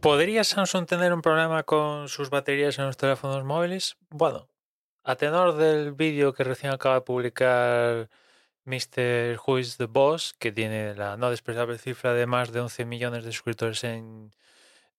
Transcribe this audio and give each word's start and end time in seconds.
¿Podría 0.00 0.44
Samsung 0.44 0.86
tener 0.86 1.12
un 1.12 1.22
problema 1.22 1.64
con 1.64 2.08
sus 2.08 2.30
baterías 2.30 2.78
en 2.78 2.86
los 2.86 2.96
teléfonos 2.96 3.42
móviles? 3.42 3.96
Bueno, 4.10 4.48
a 5.02 5.16
tenor 5.16 5.56
del 5.56 5.92
vídeo 5.92 6.32
que 6.32 6.44
recién 6.44 6.72
acaba 6.72 6.96
de 6.96 7.00
publicar 7.00 8.08
Mr. 8.64 9.40
Who 9.44 9.58
is 9.58 9.76
the 9.76 9.86
Boss, 9.86 10.34
que 10.38 10.52
tiene 10.52 10.94
la 10.94 11.16
no 11.16 11.30
despreciable 11.30 11.78
cifra 11.78 12.14
de 12.14 12.26
más 12.26 12.52
de 12.52 12.60
11 12.60 12.84
millones 12.84 13.24
de 13.24 13.32
suscriptores 13.32 13.82
en, 13.82 14.30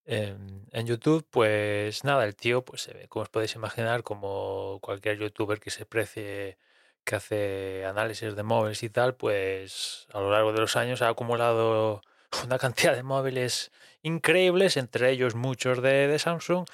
en, 0.04 0.66
en 0.70 0.86
YouTube, 0.86 1.26
pues 1.30 2.04
nada, 2.04 2.26
el 2.26 2.36
tío, 2.36 2.62
pues 2.62 2.82
se 2.82 2.92
ve, 2.92 3.08
como 3.08 3.22
os 3.22 3.30
podéis 3.30 3.54
imaginar, 3.54 4.02
como 4.02 4.80
cualquier 4.82 5.18
youtuber 5.18 5.60
que 5.60 5.70
se 5.70 5.86
precie 5.86 6.58
que 7.04 7.16
hace 7.16 7.86
análisis 7.86 8.36
de 8.36 8.42
móviles 8.42 8.82
y 8.82 8.90
tal, 8.90 9.14
pues 9.14 10.06
a 10.12 10.20
lo 10.20 10.30
largo 10.30 10.52
de 10.52 10.60
los 10.60 10.76
años 10.76 11.00
ha 11.00 11.08
acumulado 11.08 12.02
una 12.44 12.58
cantidad 12.58 12.94
de 12.94 13.02
móviles 13.02 13.70
increíbles, 14.02 14.76
entre 14.76 15.10
ellos 15.10 15.34
muchos 15.34 15.82
de, 15.82 16.18
Samsung. 16.18 16.66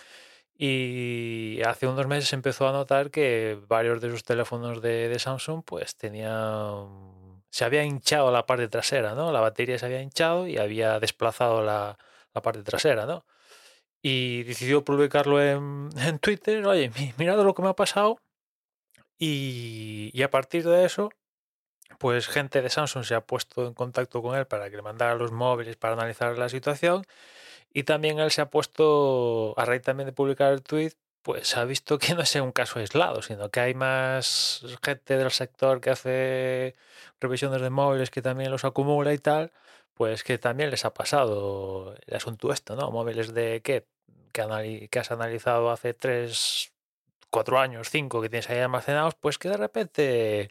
Y 0.58 1.60
hace 1.66 1.86
unos 1.86 2.06
meses 2.06 2.32
empezó 2.32 2.68
a 2.68 2.72
notar 2.72 3.10
que 3.10 3.58
varios 3.68 4.00
de 4.00 4.10
sus 4.10 4.24
teléfonos 4.24 4.80
de, 4.82 5.16
Samsung 5.18 5.62
pues 5.64 5.96
tenían... 5.96 7.42
Se 7.50 7.64
había 7.64 7.84
hinchado 7.84 8.30
la 8.32 8.46
parte 8.46 8.68
trasera, 8.68 9.14
¿no? 9.14 9.32
La 9.32 9.40
batería 9.40 9.78
se 9.78 9.86
había 9.86 10.02
hinchado 10.02 10.46
y 10.46 10.58
había 10.58 10.98
desplazado 11.00 11.62
la, 11.62 11.98
la 12.34 12.42
parte 12.42 12.62
trasera, 12.62 13.06
¿no? 13.06 13.24
Y 14.02 14.44
decidió 14.44 14.84
publicarlo 14.84 15.42
en, 15.42 15.90
en 15.98 16.18
Twitter, 16.18 16.64
oye, 16.66 16.90
mi- 16.98 17.14
mirad 17.18 17.42
lo 17.44 17.54
que 17.54 17.62
me 17.62 17.68
ha 17.70 17.74
pasado. 17.76 18.18
Y, 19.18 20.10
y 20.12 20.22
a 20.22 20.30
partir 20.30 20.64
de 20.64 20.84
eso, 20.84 21.10
pues 21.98 22.28
gente 22.28 22.62
de 22.62 22.70
Samsung 22.70 23.04
se 23.04 23.14
ha 23.14 23.20
puesto 23.22 23.66
en 23.66 23.74
contacto 23.74 24.22
con 24.22 24.36
él 24.36 24.46
para 24.46 24.70
que 24.70 24.76
le 24.76 24.82
mandara 24.82 25.14
los 25.14 25.32
móviles 25.32 25.76
para 25.76 25.94
analizar 25.94 26.36
la 26.38 26.48
situación. 26.48 27.04
Y 27.72 27.84
también 27.84 28.18
él 28.20 28.30
se 28.30 28.40
ha 28.42 28.50
puesto, 28.50 29.54
a 29.58 29.64
raíz 29.64 29.82
también 29.82 30.06
de 30.06 30.12
publicar 30.12 30.52
el 30.52 30.62
tweet, 30.62 30.92
pues 31.22 31.56
ha 31.56 31.64
visto 31.64 31.98
que 31.98 32.14
no 32.14 32.22
es 32.22 32.34
un 32.36 32.52
caso 32.52 32.78
aislado, 32.78 33.22
sino 33.22 33.50
que 33.50 33.60
hay 33.60 33.74
más 33.74 34.64
gente 34.82 35.18
del 35.18 35.30
sector 35.30 35.80
que 35.80 35.90
hace 35.90 36.76
revisiones 37.20 37.60
de 37.62 37.70
móviles 37.70 38.10
que 38.10 38.22
también 38.22 38.50
los 38.50 38.64
acumula 38.64 39.12
y 39.12 39.18
tal, 39.18 39.52
pues 39.94 40.24
que 40.24 40.38
también 40.38 40.70
les 40.70 40.84
ha 40.84 40.94
pasado 40.94 41.94
el 42.06 42.16
asunto 42.16 42.52
esto, 42.52 42.76
¿no? 42.76 42.90
Móviles 42.90 43.34
de 43.34 43.60
qué 43.62 43.86
que, 44.36 44.88
que 44.90 44.98
has 44.98 45.10
analizado 45.10 45.70
hace 45.70 45.94
tres, 45.94 46.72
cuatro 47.30 47.58
años, 47.58 47.90
cinco 47.90 48.20
que 48.20 48.28
tienes 48.28 48.48
ahí 48.50 48.58
almacenados, 48.58 49.14
pues 49.14 49.38
que 49.38 49.48
de 49.48 49.56
repente 49.56 50.50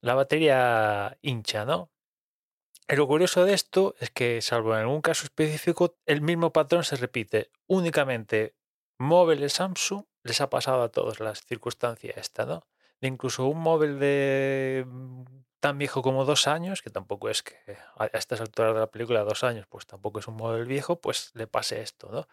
la 0.00 0.14
batería 0.14 1.18
hincha, 1.22 1.64
¿no? 1.64 1.90
Y 2.88 2.96
lo 2.96 3.06
curioso 3.06 3.44
de 3.44 3.54
esto 3.54 3.94
es 4.00 4.10
que, 4.10 4.42
salvo 4.42 4.74
en 4.74 4.80
algún 4.80 5.00
caso 5.00 5.24
específico, 5.24 5.96
el 6.06 6.22
mismo 6.22 6.52
patrón 6.52 6.82
se 6.82 6.96
repite. 6.96 7.50
Únicamente 7.68 8.56
móviles 8.98 9.54
Samsung 9.54 10.04
les 10.24 10.40
ha 10.40 10.50
pasado 10.50 10.82
a 10.82 10.90
todos 10.90 11.20
las 11.20 11.44
circunstancias 11.44 12.16
esta, 12.16 12.44
¿no? 12.46 12.66
Incluso 13.00 13.46
un 13.46 13.60
móvil 13.60 13.98
de 13.98 14.84
mm, 14.86 15.22
tan 15.60 15.78
viejo 15.78 16.02
como 16.02 16.24
dos 16.24 16.48
años, 16.48 16.82
que 16.82 16.90
tampoco 16.90 17.30
es 17.30 17.42
que 17.42 17.56
a 17.96 18.06
estas 18.06 18.40
alturas 18.40 18.74
de 18.74 18.80
la 18.80 18.90
película 18.90 19.22
dos 19.24 19.44
años, 19.44 19.66
pues 19.68 19.86
tampoco 19.86 20.18
es 20.18 20.28
un 20.28 20.34
móvil 20.36 20.64
viejo, 20.64 21.00
pues 21.00 21.30
le 21.34 21.46
pase 21.46 21.80
esto, 21.82 22.10
¿no? 22.10 22.26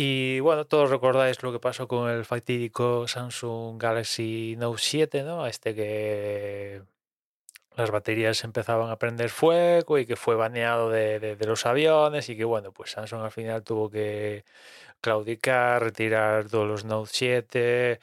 Y 0.00 0.38
bueno, 0.40 0.64
todos 0.66 0.90
recordáis 0.90 1.42
lo 1.42 1.50
que 1.52 1.58
pasó 1.58 1.88
con 1.88 2.08
el 2.08 2.24
fatídico 2.24 3.08
Samsung 3.08 3.80
Galaxy 3.82 4.54
Note 4.56 4.80
7, 4.80 5.22
¿no? 5.24 5.44
Este 5.46 5.74
que 5.74 6.82
las 7.76 7.90
baterías 7.90 8.44
empezaban 8.44 8.90
a 8.90 8.98
prender 8.98 9.30
fuego 9.30 9.98
y 9.98 10.06
que 10.06 10.16
fue 10.16 10.36
baneado 10.36 10.90
de, 10.90 11.20
de- 11.20 11.46
los 11.46 11.66
aviones 11.66 12.28
y 12.30 12.36
que 12.36 12.44
bueno, 12.44 12.72
pues 12.72 12.92
Samsung 12.92 13.22
al 13.22 13.32
final 13.32 13.64
tuvo 13.64 13.90
que 13.90 14.44
claudicar, 15.00 15.82
retirar 15.82 16.48
todos 16.50 16.68
los 16.68 16.84
Note 16.84 17.10
7, 17.12 18.00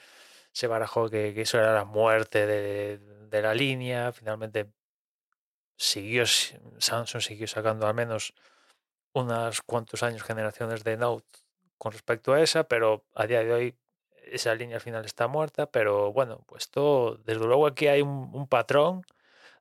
se 0.53 0.67
barajó 0.67 1.09
que, 1.09 1.33
que 1.35 1.43
eso 1.43 1.59
era 1.59 1.73
la 1.75 1.85
muerte 1.85 2.47
de, 2.47 2.99
de 2.99 3.41
la 3.43 3.53
línea, 3.55 4.11
finalmente 4.13 4.67
siguió, 5.77 6.23
Samsung 6.79 7.21
siguió 7.21 7.47
sacando 7.47 7.87
al 7.87 7.93
menos 7.93 8.33
unas 9.13 9.61
cuantos 9.61 10.03
años, 10.03 10.23
generaciones 10.23 10.83
de 10.83 10.97
Note 10.97 11.27
con 11.77 11.91
respecto 11.91 12.33
a 12.33 12.41
esa, 12.41 12.67
pero 12.67 13.05
a 13.15 13.27
día 13.27 13.43
de 13.43 13.53
hoy 13.53 13.75
esa 14.31 14.55
línea 14.55 14.77
al 14.77 14.81
final 14.81 15.05
está 15.05 15.27
muerta, 15.27 15.67
pero 15.71 16.11
bueno, 16.13 16.43
pues 16.47 16.69
todo, 16.69 17.17
desde 17.17 17.45
luego 17.45 17.67
aquí 17.67 17.87
hay 17.87 18.01
un, 18.01 18.47
patrón, 18.47 19.03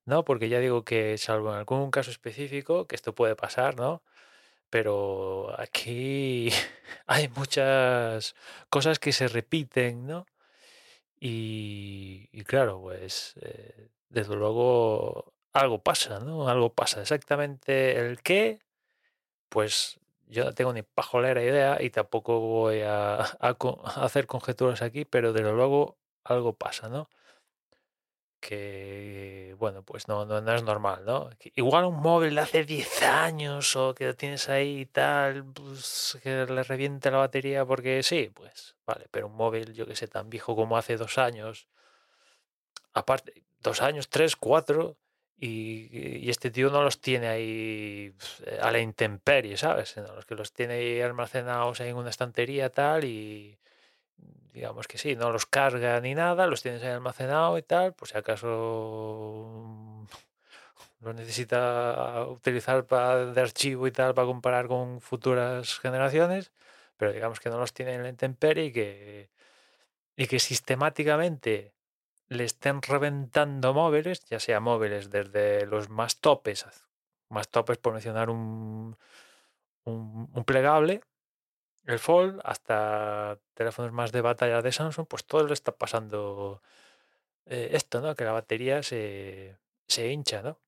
¿no? 0.06 0.24
Porque 0.24 0.48
ya 0.48 0.60
digo 0.60 0.84
que 0.84 1.18
salvo 1.18 1.50
en 1.52 1.58
algún 1.58 1.90
caso 1.90 2.10
específico, 2.10 2.86
que 2.86 2.96
esto 2.96 3.14
puede 3.14 3.36
pasar, 3.36 3.76
¿no? 3.76 4.02
Pero 4.70 5.54
aquí 5.60 6.50
hay 7.06 7.28
muchas 7.28 8.34
cosas 8.70 8.98
que 8.98 9.12
se 9.12 9.28
repiten, 9.28 10.06
¿no? 10.06 10.26
Y, 11.20 12.28
y 12.32 12.44
claro, 12.44 12.80
pues 12.82 13.34
eh, 13.42 13.88
desde 14.10 14.36
luego 14.36 15.34
algo 15.52 15.82
pasa, 15.82 16.20
¿no? 16.20 16.48
Algo 16.48 16.74
pasa. 16.74 17.00
Exactamente 17.00 17.96
el 17.98 18.20
qué, 18.22 18.60
pues 19.48 20.00
yo 20.28 20.44
no 20.44 20.52
tengo 20.52 20.72
ni 20.72 20.82
pajolera 20.82 21.42
idea 21.42 21.82
y 21.82 21.90
tampoco 21.90 22.40
voy 22.40 22.82
a, 22.82 23.18
hacer 23.96 24.26
conjeturas 24.26 24.82
aquí, 24.82 25.04
pero 25.04 25.32
desde 25.32 25.52
luego 25.52 25.98
algo 26.24 26.54
pasa, 26.54 26.88
¿no? 26.88 27.08
Que, 28.40 29.56
bueno, 29.58 29.82
pues 29.82 30.06
no, 30.06 30.26
no, 30.26 30.42
no 30.42 30.54
es 30.54 30.62
normal, 30.62 31.04
¿no? 31.06 31.30
Igual 31.54 31.86
un 31.86 31.96
móvil 31.96 32.34
de 32.34 32.42
hace 32.42 32.64
10 32.64 33.02
años 33.02 33.74
o 33.74 33.94
que 33.94 34.06
lo 34.06 34.16
tienes 34.16 34.50
ahí 34.50 34.80
y 34.80 34.86
tal, 34.86 35.46
pues 35.46 36.18
que 36.22 36.44
le 36.44 36.62
reviente 36.62 37.10
la 37.10 37.18
batería 37.18 37.64
porque 37.64 38.02
sí, 38.02 38.30
pues 38.34 38.76
vale, 38.86 39.06
pero 39.10 39.28
un 39.28 39.36
móvil, 39.36 39.72
yo 39.72 39.86
que 39.86 39.96
sé, 39.96 40.08
tan 40.08 40.28
viejo 40.28 40.54
como 40.54 40.76
hace 40.76 40.98
dos 40.98 41.16
años, 41.16 41.68
aparte, 42.92 43.44
dos 43.60 43.80
años, 43.80 44.08
tres, 44.10 44.36
cuatro, 44.36 44.98
y, 45.38 46.30
este 46.30 46.50
tío 46.50 46.70
no 46.70 46.82
los 46.82 47.00
tiene 47.00 47.28
ahí 47.28 48.14
a 48.60 48.70
la 48.70 48.78
intemperie, 48.80 49.56
¿sabes? 49.56 49.90
Sino 49.90 50.14
los 50.14 50.24
que 50.26 50.34
los 50.34 50.52
tiene 50.52 50.74
ahí 50.74 51.00
almacenados 51.00 51.80
en 51.80 51.96
una 51.96 52.10
estantería 52.10 52.70
tal 52.70 53.04
y 53.04 53.58
digamos 54.52 54.86
que 54.86 54.98
sí, 54.98 55.16
no 55.16 55.30
los 55.30 55.46
carga 55.46 56.00
ni 56.00 56.14
nada, 56.14 56.46
los 56.46 56.62
tienes 56.62 56.82
ahí 56.82 56.90
almacenados 56.90 57.58
y 57.58 57.62
tal, 57.62 57.92
pues 57.94 58.12
si 58.12 58.18
acaso 58.18 60.06
los 61.00 61.14
necesita 61.14 62.24
utilizar 62.28 62.86
para, 62.86 63.26
de 63.26 63.40
archivo 63.40 63.86
y 63.86 63.92
tal 63.92 64.14
para 64.14 64.26
comparar 64.26 64.68
con 64.68 65.00
futuras 65.00 65.78
generaciones, 65.80 66.52
pero 66.96 67.12
digamos 67.12 67.40
que 67.40 67.50
no 67.50 67.58
los 67.58 67.72
tiene 67.74 67.94
en 67.94 68.02
la 68.04 68.08
intemperie 68.08 68.66
y 68.66 68.72
que, 68.72 69.30
y 70.16 70.26
que 70.28 70.38
sistemáticamente 70.38 71.74
le 72.28 72.44
estén 72.44 72.82
reventando 72.82 73.74
móviles, 73.74 74.24
ya 74.26 74.40
sea 74.40 74.60
móviles 74.60 75.10
desde 75.10 75.66
los 75.66 75.88
más 75.88 76.20
topes, 76.20 76.66
más 77.28 77.48
topes 77.48 77.78
por 77.78 77.92
mencionar 77.92 78.30
un, 78.30 78.96
un, 79.84 80.44
plegable, 80.44 81.02
el 81.86 81.98
Fold, 81.98 82.40
hasta 82.44 83.38
teléfonos 83.54 83.92
más 83.92 84.12
de 84.12 84.22
batalla 84.22 84.62
de 84.62 84.72
Samsung, 84.72 85.06
pues 85.06 85.24
todo 85.24 85.46
le 85.46 85.54
está 85.54 85.72
pasando 85.72 86.62
eh, 87.46 87.70
esto, 87.72 88.00
¿no? 88.00 88.14
Que 88.14 88.24
la 88.24 88.32
batería 88.32 88.82
se, 88.82 89.58
se 89.86 90.10
hincha, 90.10 90.42
¿no? 90.42 90.58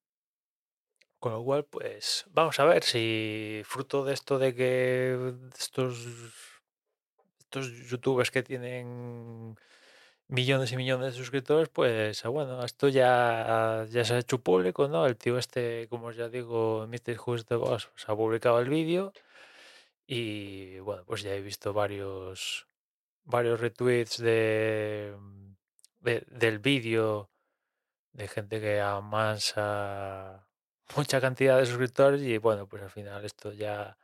Con 1.18 1.32
lo 1.32 1.42
cual, 1.42 1.64
pues 1.64 2.26
vamos 2.30 2.60
a 2.60 2.64
ver 2.66 2.82
si 2.84 3.62
fruto 3.64 4.04
de 4.04 4.14
esto 4.14 4.38
de 4.38 4.54
que 4.54 5.34
estos, 5.58 6.06
estos 7.38 7.70
youtubers 7.88 8.30
que 8.30 8.42
tienen 8.42 9.56
millones 10.28 10.72
y 10.72 10.76
millones 10.76 11.12
de 11.12 11.18
suscriptores, 11.18 11.68
pues 11.68 12.24
ah, 12.24 12.28
bueno, 12.28 12.64
esto 12.64 12.88
ya, 12.88 13.86
ya 13.90 14.04
se 14.04 14.14
ha 14.14 14.18
hecho 14.18 14.40
público, 14.40 14.88
¿no? 14.88 15.06
El 15.06 15.16
tío 15.16 15.38
este, 15.38 15.86
como 15.88 16.10
ya 16.12 16.28
digo, 16.28 16.86
Mr. 16.88 17.18
Who's 17.24 17.46
the 17.46 17.56
Boss, 17.56 17.86
pues, 17.92 18.08
ha 18.08 18.16
publicado 18.16 18.60
el 18.60 18.68
vídeo 18.68 19.12
y 20.06 20.78
bueno, 20.80 21.04
pues 21.06 21.22
ya 21.22 21.34
he 21.34 21.40
visto 21.40 21.72
varios, 21.72 22.66
varios 23.24 23.60
retweets 23.60 24.18
de, 24.18 25.14
del 26.00 26.58
vídeo 26.60 27.30
de 28.12 28.28
gente 28.28 28.60
que 28.60 28.80
amansa 28.80 30.46
mucha 30.96 31.20
cantidad 31.20 31.58
de 31.58 31.66
suscriptores 31.66 32.22
y 32.22 32.38
bueno, 32.38 32.66
pues 32.66 32.82
al 32.82 32.90
final 32.90 33.24
esto 33.24 33.52
ya 33.52 33.96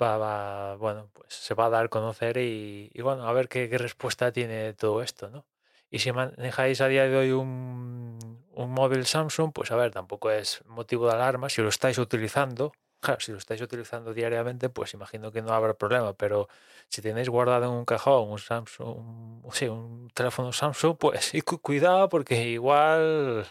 va, 0.00 0.76
bueno, 0.76 1.10
pues 1.12 1.34
se 1.34 1.54
va 1.54 1.66
a 1.66 1.70
dar 1.70 1.86
a 1.86 1.88
conocer 1.88 2.36
y, 2.38 2.90
bueno, 3.02 3.26
a 3.26 3.32
ver 3.32 3.48
qué, 3.48 3.68
respuesta 3.78 4.32
tiene 4.32 4.72
todo 4.74 5.02
esto, 5.02 5.30
¿no? 5.30 5.46
Y 5.90 6.00
si 6.00 6.12
manejáis 6.12 6.80
a 6.80 6.88
día 6.88 7.04
de 7.08 7.16
hoy 7.16 7.30
un, 7.30 8.18
un 8.52 8.70
móvil 8.72 9.06
Samsung, 9.06 9.52
pues 9.52 9.70
a 9.70 9.76
ver, 9.76 9.92
tampoco 9.92 10.30
es 10.30 10.62
motivo 10.66 11.06
de 11.06 11.14
alarma. 11.14 11.48
Si 11.48 11.62
lo 11.62 11.68
estáis 11.68 11.98
utilizando, 11.98 12.72
claro, 13.00 13.20
si 13.20 13.32
lo 13.32 13.38
estáis 13.38 13.60
utilizando 13.62 14.12
diariamente, 14.12 14.68
pues 14.68 14.94
imagino 14.94 15.30
que 15.30 15.42
no 15.42 15.52
habrá 15.52 15.74
problema, 15.74 16.12
pero 16.14 16.48
si 16.88 17.02
tenéis 17.02 17.28
guardado 17.28 17.66
en 17.66 17.70
un 17.70 17.84
cajón 17.84 18.30
un 18.30 18.38
Samsung, 18.38 19.44
sí, 19.52 19.68
un 19.68 20.10
teléfono 20.12 20.52
Samsung, 20.52 20.96
pues 20.98 21.32
cuidado 21.62 22.08
porque 22.08 22.48
igual 22.48 23.46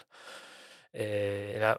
eh, 0.92 1.74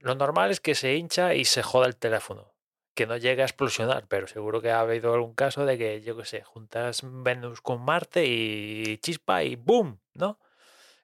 lo 0.00 0.14
normal 0.14 0.50
es 0.50 0.60
que 0.60 0.74
se 0.74 0.94
hincha 0.96 1.34
y 1.34 1.44
se 1.44 1.62
joda 1.62 1.86
el 1.86 1.96
teléfono 1.96 2.57
que 2.98 3.06
no 3.06 3.16
llegue 3.16 3.42
a 3.42 3.44
explosionar, 3.44 4.08
pero 4.08 4.26
seguro 4.26 4.60
que 4.60 4.72
ha 4.72 4.80
habido 4.80 5.14
algún 5.14 5.32
caso 5.32 5.64
de 5.64 5.78
que, 5.78 6.02
yo 6.02 6.16
qué 6.16 6.24
sé, 6.24 6.42
juntas 6.42 7.02
Venus 7.04 7.60
con 7.60 7.80
Marte 7.80 8.26
y 8.26 8.98
chispa 8.98 9.44
y 9.44 9.54
¡boom! 9.54 10.00
¿No? 10.14 10.40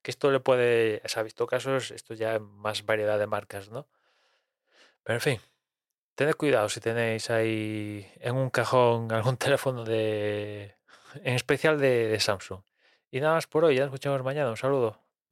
Que 0.03 0.11
esto 0.11 0.33
le 0.33 0.41
puede, 0.41 1.03
se 1.05 1.21
ha 1.21 1.23
visto 1.23 1.47
casos, 1.47 1.93
esto 1.93 2.15
ya 2.15 2.41
más 2.41 2.85
variedad 2.85 3.17
de 3.17 3.29
marcas, 3.29 3.71
¿no? 3.71 3.87
Pero 5.05 5.19
en 5.19 5.21
fin, 5.21 5.41
tened 6.17 6.35
cuidado 6.35 6.69
si 6.69 6.81
tenéis 6.81 7.31
ahí 7.31 8.11
en 8.19 8.35
un 8.35 8.51
cajón 8.51 9.13
algún 9.13 9.37
teléfono 9.37 9.85
de, 9.85 10.75
en 11.23 11.35
especial 11.35 11.79
de, 11.79 12.09
de 12.09 12.19
Samsung. 12.19 12.63
Y 13.13 13.21
nada 13.21 13.35
más 13.35 13.47
por 13.47 13.65
hoy, 13.65 13.77
ya 13.77 13.83
nos 13.83 13.95
escuchamos 13.95 14.25
mañana, 14.25 14.51
un 14.51 14.57
saludo. 14.57 15.04